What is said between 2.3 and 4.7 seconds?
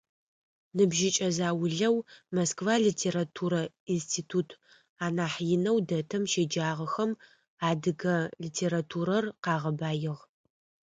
Москва литературэ институт